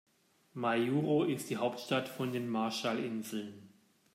Majuro 0.55 1.25
ist 1.25 1.51
die 1.51 1.57
Hauptstadt 1.57 2.09
von 2.09 2.31
den 2.33 2.49
Marshallinseln. 2.49 3.69